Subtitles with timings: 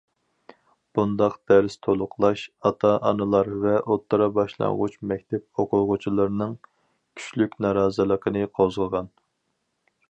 [0.99, 9.17] بۇنداق دەرس تولۇقلاش ئاتا- ئانىلار ۋە ئوتتۇرا- باشلانغۇچ مەكتەپ ئوقۇغۇچىلىرىنىڭ كۈچلۈك نارازىلىقىنى قوزغىغان.